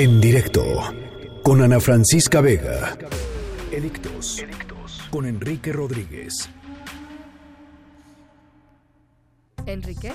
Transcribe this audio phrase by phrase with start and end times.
[0.00, 0.64] En directo
[1.42, 2.96] con Ana Francisca Vega.
[3.70, 4.42] Electos
[5.10, 6.48] con Enrique Rodríguez.
[9.66, 10.14] Enrique.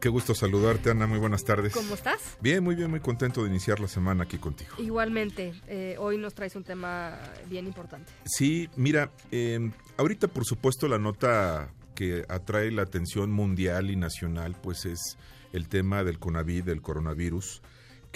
[0.00, 1.06] Qué gusto, saludarte, Ana.
[1.06, 1.72] Muy buenas tardes.
[1.72, 2.36] ¿Cómo estás?
[2.40, 4.74] Bien, muy bien, muy contento de iniciar la semana aquí contigo.
[4.78, 7.16] Igualmente, eh, hoy nos traes un tema
[7.48, 8.10] bien importante.
[8.24, 14.56] Sí, mira, em, ahorita por supuesto la nota que atrae la atención mundial y nacional,
[14.60, 15.16] pues es
[15.52, 17.62] el tema del CONAVID, del coronavirus,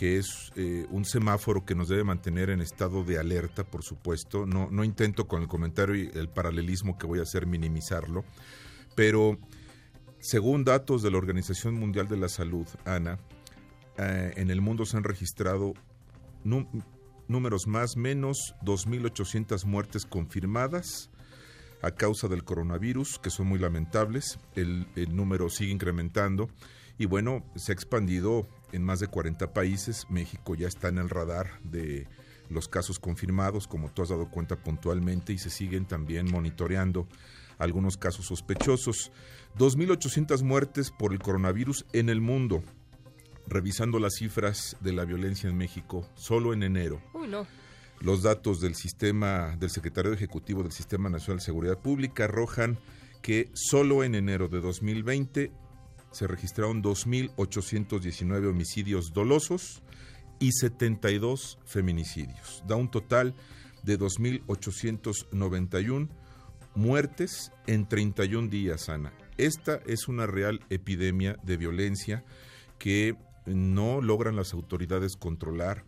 [0.00, 4.46] que es eh, un semáforo que nos debe mantener en estado de alerta, por supuesto.
[4.46, 8.24] No, no intento con el comentario y el paralelismo que voy a hacer minimizarlo,
[8.96, 9.38] pero
[10.18, 13.18] según datos de la Organización Mundial de la Salud, Ana,
[13.98, 15.74] eh, en el mundo se han registrado
[17.28, 21.10] números más menos 2.800 muertes confirmadas
[21.82, 24.38] a causa del coronavirus, que son muy lamentables.
[24.54, 26.48] El, el, número sigue incrementando
[26.96, 30.06] y bueno, se ha expandido en más de 40 países.
[30.08, 32.06] México ya está en el radar de
[32.48, 37.06] los casos confirmados, como tú has dado cuenta puntualmente, y se siguen también monitoreando
[37.58, 39.12] algunos casos sospechosos.
[39.58, 42.62] 2.800 muertes por el coronavirus en el mundo.
[43.46, 47.00] Revisando las cifras de la violencia en México, solo en enero.
[47.14, 47.46] Uy, no.
[48.00, 52.78] Los datos del sistema del secretario ejecutivo del Sistema Nacional de Seguridad Pública arrojan
[53.20, 55.52] que solo en enero de 2020
[56.10, 59.82] se registraron 2.819 homicidios dolosos
[60.38, 62.62] y 72 feminicidios.
[62.66, 63.34] Da un total
[63.82, 66.08] de 2.891
[66.74, 69.12] muertes en 31 días, Ana.
[69.36, 72.24] Esta es una real epidemia de violencia
[72.78, 73.16] que
[73.46, 75.84] no logran las autoridades controlar.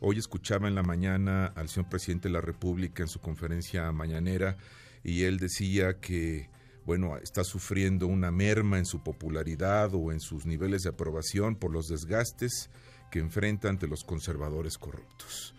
[0.00, 4.56] Hoy escuchaba en la mañana al señor presidente de la República en su conferencia mañanera
[5.02, 6.48] y él decía que
[6.86, 11.72] bueno, está sufriendo una merma en su popularidad o en sus niveles de aprobación por
[11.72, 12.70] los desgastes
[13.10, 15.54] que enfrenta ante los conservadores corruptos.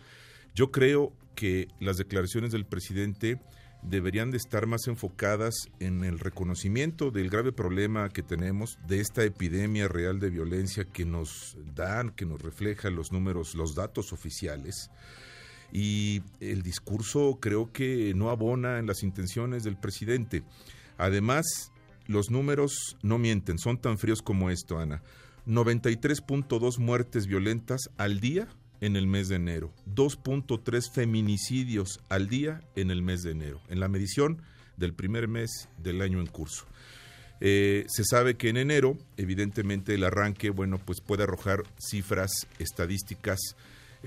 [0.54, 3.40] Yo creo que las declaraciones del presidente
[3.82, 9.22] deberían de estar más enfocadas en el reconocimiento del grave problema que tenemos, de esta
[9.24, 14.90] epidemia real de violencia que nos dan, que nos refleja los números, los datos oficiales.
[15.72, 20.42] Y el discurso creo que no abona en las intenciones del presidente.
[20.98, 21.72] Además,
[22.06, 25.02] los números no mienten, son tan fríos como esto, Ana.
[25.46, 28.48] 93.2 muertes violentas al día
[28.80, 33.80] en el mes de enero, 2.3 feminicidios al día en el mes de enero, en
[33.80, 34.42] la medición
[34.76, 36.66] del primer mes del año en curso.
[37.40, 43.38] Eh, se sabe que en enero, evidentemente, el arranque, bueno, pues puede arrojar cifras estadísticas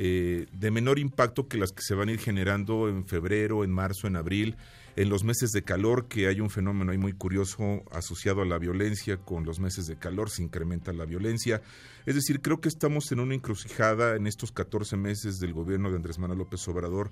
[0.01, 3.71] eh, de menor impacto que las que se van a ir generando en febrero, en
[3.71, 4.55] marzo, en abril,
[4.95, 8.57] en los meses de calor, que hay un fenómeno ahí muy curioso asociado a la
[8.59, 11.61] violencia, con los meses de calor se incrementa la violencia.
[12.05, 15.97] Es decir, creo que estamos en una encrucijada en estos 14 meses del gobierno de
[15.97, 17.11] Andrés Manuel López Obrador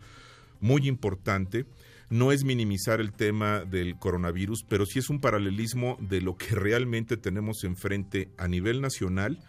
[0.62, 1.66] muy importante.
[2.10, 6.56] No es minimizar el tema del coronavirus, pero sí es un paralelismo de lo que
[6.56, 9.40] realmente tenemos enfrente a nivel nacional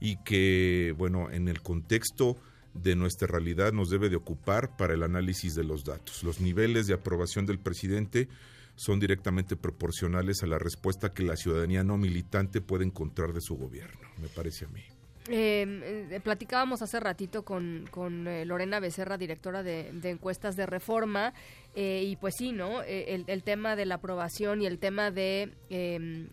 [0.00, 2.36] y que, bueno, en el contexto
[2.74, 6.22] de nuestra realidad nos debe de ocupar para el análisis de los datos.
[6.22, 8.28] Los niveles de aprobación del presidente
[8.76, 13.56] son directamente proporcionales a la respuesta que la ciudadanía no militante puede encontrar de su
[13.56, 14.82] gobierno, me parece a mí.
[15.30, 21.34] Em, eh, platicábamos hace ratito con, con eh, Lorena Becerra, directora de, encuestas de reforma,
[21.74, 22.82] eh, y pues sí, ¿no?
[22.82, 26.28] El, el, tema de la aprobación y el tema de em,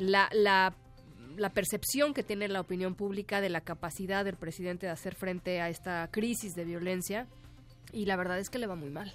[0.00, 0.74] la, la
[1.36, 5.60] la percepción que tiene la opinión pública de la capacidad del presidente de hacer frente
[5.60, 7.26] a esta crisis de violencia
[7.92, 9.12] y la verdad es que le va muy mal.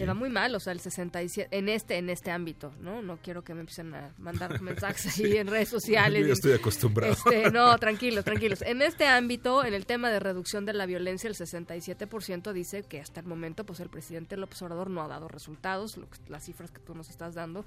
[0.00, 3.02] Le va muy mal, o sea, el 67 en este en este ámbito, ¿no?
[3.02, 6.26] No quiero que me empiecen a mandar mensajes así en redes sociales.
[6.26, 7.12] Yo estoy acostumbrado.
[7.12, 8.62] Este, no, tranquilos, tranquilos.
[8.62, 13.00] En este ámbito, en el tema de reducción de la violencia, el 67% dice que
[13.00, 16.80] hasta el momento pues el presidente López Obrador no ha dado resultados, las cifras que
[16.80, 17.64] tú nos estás dando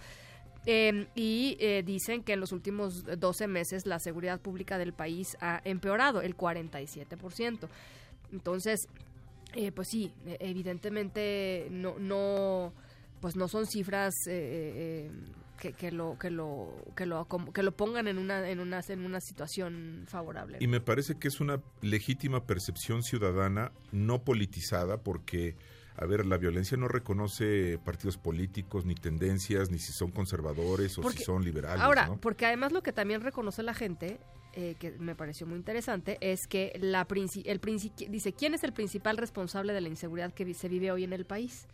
[0.66, 5.38] Em, y eh, dicen que en los últimos 12 meses la seguridad pública del país
[5.40, 7.70] ha empeorado el 47%.
[8.32, 8.88] Entonces,
[9.56, 12.74] eh, pues sí, e, evidentemente no, no,
[13.22, 15.10] pues no son cifras eh,
[15.60, 19.06] que, que, lo que lo que lo que lo pongan en una en una en
[19.06, 20.58] una situación favorable.
[20.60, 25.56] Y me parece que es una legítima percepción ciudadana no politizada porque
[26.02, 31.12] a ver, la violencia no reconoce partidos políticos, ni tendencias, ni si son conservadores o
[31.12, 31.82] si son liberales.
[31.82, 34.18] Ahora, porque además lo que también reconoce la gente,
[34.54, 37.60] eh, que me pareció muy interesante, es que la el
[38.10, 41.26] dice, ¿quién es el principal responsable de la inseguridad que se vive hoy en el
[41.26, 41.68] país?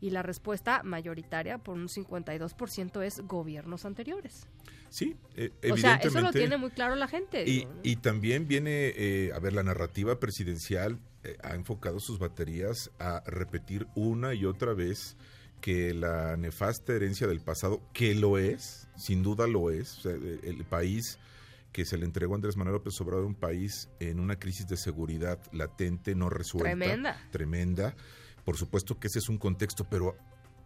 [0.00, 4.48] Y la respuesta mayoritaria, por un 52%, es gobiernos anteriores.
[4.90, 5.72] Sí, eh, evidentemente.
[5.72, 7.44] O sea, eso lo tiene muy claro la gente.
[7.82, 10.98] Y, también viene, eh, a ver, la narrativa presidencial eh,
[11.42, 15.16] ha enfocado sus baterías a repetir una y otra vez
[15.60, 21.18] que la nefasta herencia del pasado, que lo es, sin duda lo es, el país
[21.72, 24.76] que se le entregó a Andrés Manuel López Obrador, un país en una crisis de
[24.76, 26.70] seguridad latente, no resuelta.
[26.70, 27.28] Tremenda.
[27.30, 27.94] Tremenda.
[28.44, 30.16] Por supuesto que ese es un contexto, pero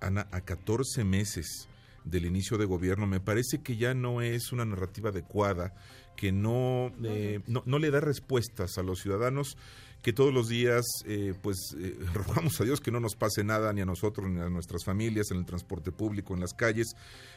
[0.00, 1.69] Ana, a 14 meses
[2.05, 5.75] del inicio de gobierno, me parece que ya no es una narrativa adecuada,
[6.16, 9.56] que no, eh, no, le da respuestas a los ciudadanos
[10.02, 13.72] que todos los días, eh, pues, eh, rogamos a Dios que no nos pase nada
[13.72, 16.94] ni a nosotros ni a nuestras familias en el transporte público, en las calles,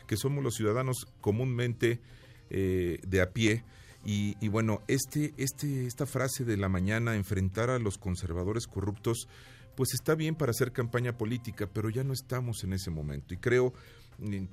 [0.08, 2.02] que somos los ciudadanos comúnmente
[2.50, 3.64] de a pie.
[4.06, 9.28] Y, y, bueno, este, este, esta frase de la mañana, enfrentar a los conservadores corruptos,
[9.76, 13.34] pues está bien para hacer campaña política, pero ya no estamos en ese momento.
[13.34, 13.74] Y creo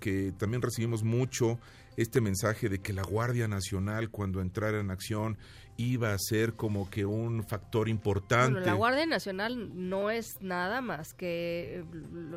[0.01, 1.59] que también recibimos mucho
[1.97, 5.37] este mensaje de que la Guardia Nacional cuando entrara en acción
[5.77, 8.61] iba a ser como que un factor importante.
[8.61, 11.85] la Guardia Nacional no es nada más que eh,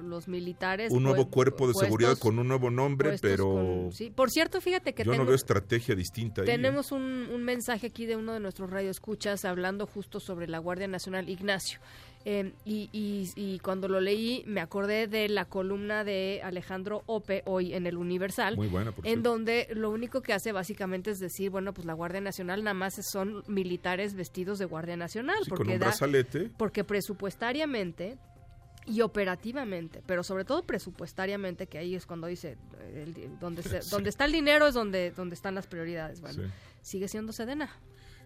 [0.03, 0.91] los militares.
[0.91, 3.89] Un nuevo cuerpo de seguridad con un nuevo nombre, pero...
[3.91, 4.09] sí.
[4.09, 5.03] Por cierto, fíjate que...
[5.03, 6.43] Yo no veo estrategia distinta.
[6.43, 10.87] Tenemos un, un mensaje aquí de uno de nuestros radioescuchas hablando justo sobre la Guardia
[10.87, 11.79] Nacional, Ignacio.
[12.27, 17.75] Em, y, y, cuando lo leí me acordé de la columna de Alejandro Ope hoy
[17.75, 18.57] en el Universal,
[19.03, 22.73] en donde lo único que hace básicamente es decir, bueno, pues la Guardia Nacional nada
[22.73, 25.79] más son militares vestidos de Guardia Nacional, porque,
[26.57, 28.17] porque presupuestariamente
[28.87, 32.57] y operativamente, pero sobre todo presupuestariamente, que ahí es cuando dice,
[33.39, 33.61] donde,
[33.91, 36.21] donde está el dinero es donde, donde están las prioridades.
[36.21, 36.51] Bueno,
[36.81, 37.69] sigue siendo Sedena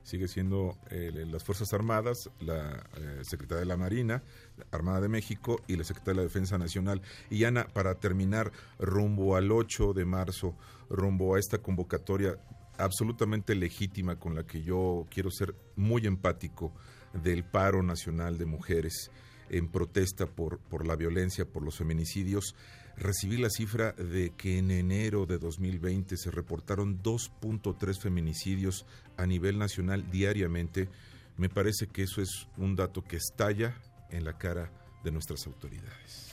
[0.04, 4.24] sigue siendo eh, las Fuerzas Armadas, la eh, Secretaría de la Marina,
[4.72, 7.02] Armada de México y la Secretaría de la Defensa Nacional.
[7.30, 10.56] Y Ana, para terminar, rumbo al 8 de marzo,
[10.90, 12.38] rumbo a esta convocatoria
[12.78, 16.74] absolutamente legítima con la que yo quiero ser muy empático
[17.14, 19.12] del paro nacional de mujeres
[19.50, 22.56] en protesta por, por la violencia, por los feminicidios,
[23.00, 28.86] recibí la cifra de que en enero de 2020 se reportaron 2.3 feminicidios
[29.18, 30.90] a nivel nacional diariamente.
[31.38, 33.76] Me parece que eso es un dato que estalla
[34.10, 34.72] en la cara
[35.04, 36.30] de nuestras autoridades.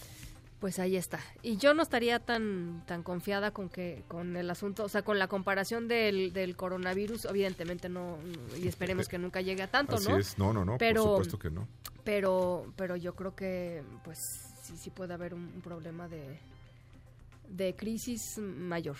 [0.58, 1.20] Pues ahí está.
[1.42, 5.18] Y yo no estaría tan tan confiada con que con el asunto, o sea, con
[5.18, 8.18] la comparación del, del coronavirus, evidentemente no
[8.58, 10.38] y esperemos que nunca llegue a tanto, Así Es.
[10.38, 11.68] No, no, no, pero, por supuesto que no.
[12.04, 14.18] Pero pero yo creo que pues
[14.62, 16.38] sí sí puede haber un problema de
[17.48, 18.96] de crisis mayor.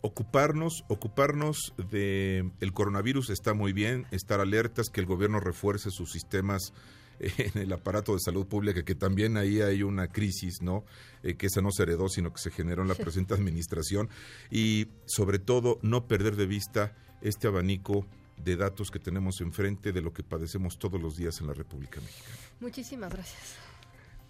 [0.00, 6.12] ocuparnos, ocuparnos de el coronavirus está muy bien, estar alertas, que el gobierno refuerce sus
[6.12, 6.72] sistemas
[7.18, 10.84] en el aparato de salud pública, que también ahí hay una crisis, ¿no?
[11.22, 14.08] Eh, que esa no se heredó, sino que se generó en la presente administración.
[14.50, 18.06] Y sobre todo, no perder de vista este abanico
[18.36, 22.00] de datos que tenemos enfrente de lo que padecemos todos los días en la República
[22.00, 22.36] Mexicana.
[22.60, 23.56] Muchísimas gracias.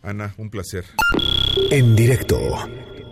[0.02, 0.84] Ana, un placer.
[1.70, 2.38] En directo